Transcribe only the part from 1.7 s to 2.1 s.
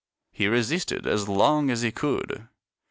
he